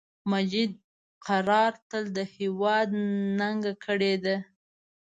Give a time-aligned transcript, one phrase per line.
[0.31, 0.71] مجید
[1.27, 2.89] قرار تل د هیواد
[3.39, 4.35] ننګه کړی ده